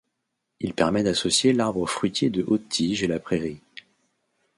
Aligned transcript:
Il 0.59 0.73
permet 0.73 1.03
d'associer 1.03 1.53
l’arbre 1.53 1.85
fruitier 1.87 2.31
de 2.31 2.43
haute 2.47 2.67
tige 2.69 3.03
et 3.03 3.07
la 3.07 3.19
prairie. 3.19 3.61